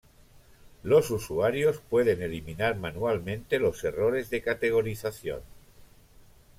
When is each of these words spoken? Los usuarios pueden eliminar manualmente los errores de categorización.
Los 0.81 1.11
usuarios 1.11 1.77
pueden 1.87 2.23
eliminar 2.23 2.75
manualmente 2.75 3.59
los 3.59 3.83
errores 3.83 4.31
de 4.31 4.41
categorización. 4.41 5.41